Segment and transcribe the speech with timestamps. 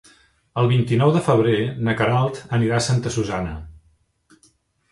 [0.61, 3.55] El vint-i-nou de febrer na Queralt anirà a Santa Susanna.